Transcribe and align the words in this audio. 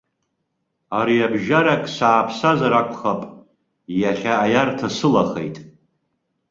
Ариабжьарак 0.99 1.83
сааԥсазар 1.95 2.73
акәхап, 2.81 3.21
иахьа 4.01 4.33
аиарҭа 4.43 4.87
сылахеит. 4.97 5.57